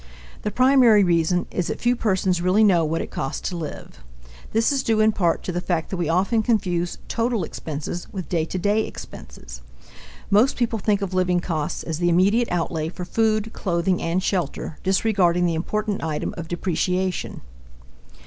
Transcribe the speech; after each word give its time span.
The 0.41 0.49
primary 0.49 1.03
reason 1.03 1.45
is 1.51 1.67
that 1.67 1.79
few 1.79 1.95
persons 1.95 2.41
really 2.41 2.63
know 2.63 2.83
what 2.83 3.03
it 3.03 3.11
costs 3.11 3.47
to 3.49 3.55
live. 3.55 4.01
This 4.51 4.71
is 4.71 4.81
due, 4.81 4.99
in 4.99 5.11
part, 5.11 5.43
to 5.43 5.51
the 5.51 5.61
fact 5.61 5.91
that 5.91 5.97
we 5.97 6.09
often 6.09 6.41
confuse 6.41 6.97
total 7.07 7.43
expenses 7.43 8.07
with 8.11 8.27
day 8.27 8.45
to 8.45 8.57
day 8.57 8.87
expenses. 8.87 9.61
Most 10.31 10.57
people 10.57 10.79
think 10.79 11.03
of 11.03 11.13
living 11.13 11.39
costs 11.39 11.83
as 11.83 11.99
the 11.99 12.09
immediate 12.09 12.47
outlay 12.49 12.89
for 12.89 13.05
food, 13.05 13.53
clothing, 13.53 14.01
and 14.01 14.23
shelter, 14.23 14.79
disregarding 14.81 15.45
the 15.45 15.53
important 15.53 16.03
item 16.03 16.33
of 16.35 16.47
depreciation. 16.47 17.41